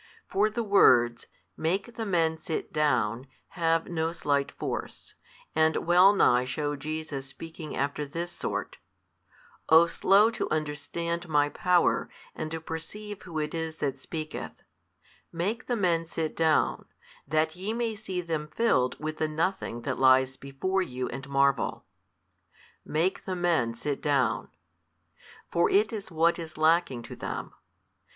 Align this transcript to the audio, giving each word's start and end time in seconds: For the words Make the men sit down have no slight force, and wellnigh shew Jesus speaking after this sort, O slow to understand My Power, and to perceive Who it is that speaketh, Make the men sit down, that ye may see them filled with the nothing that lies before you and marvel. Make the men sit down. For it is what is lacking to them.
For 0.27 0.49
the 0.49 0.63
words 0.63 1.27
Make 1.55 1.95
the 1.95 2.07
men 2.07 2.39
sit 2.39 2.73
down 2.73 3.27
have 3.49 3.85
no 3.87 4.11
slight 4.13 4.49
force, 4.51 5.13
and 5.55 5.75
wellnigh 5.85 6.45
shew 6.45 6.75
Jesus 6.75 7.27
speaking 7.27 7.75
after 7.77 8.03
this 8.03 8.31
sort, 8.31 8.77
O 9.69 9.85
slow 9.85 10.31
to 10.31 10.49
understand 10.49 11.29
My 11.29 11.49
Power, 11.49 12.09
and 12.33 12.49
to 12.49 12.59
perceive 12.59 13.21
Who 13.21 13.37
it 13.37 13.53
is 13.53 13.75
that 13.75 13.99
speaketh, 13.99 14.63
Make 15.31 15.67
the 15.67 15.75
men 15.75 16.07
sit 16.07 16.35
down, 16.35 16.85
that 17.27 17.55
ye 17.55 17.71
may 17.71 17.93
see 17.93 18.21
them 18.21 18.47
filled 18.47 18.99
with 18.99 19.17
the 19.17 19.27
nothing 19.27 19.83
that 19.83 19.99
lies 19.99 20.35
before 20.35 20.81
you 20.81 21.09
and 21.09 21.29
marvel. 21.29 21.85
Make 22.83 23.25
the 23.25 23.35
men 23.35 23.75
sit 23.75 24.01
down. 24.01 24.47
For 25.51 25.69
it 25.69 25.93
is 25.93 26.09
what 26.09 26.39
is 26.39 26.57
lacking 26.57 27.03
to 27.03 27.15
them. 27.15 27.53